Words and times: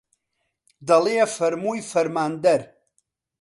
دەڵێ 0.87 1.19
فەرمووی 1.35 1.85
فەرماندەر 1.91 2.61